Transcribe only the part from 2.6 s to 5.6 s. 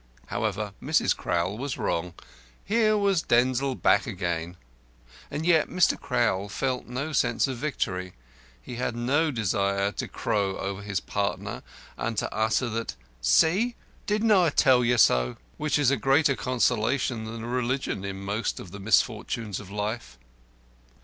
Here was Denzil back again. And